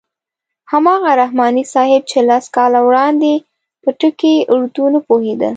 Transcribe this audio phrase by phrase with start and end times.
[0.71, 3.33] هماغه رحماني صاحب چې لس کاله وړاندې
[3.81, 5.49] په ټکي اردو نه پوهېده.